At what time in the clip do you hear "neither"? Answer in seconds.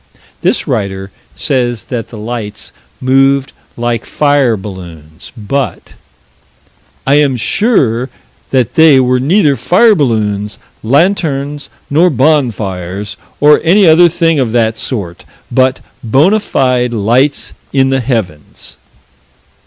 9.19-9.55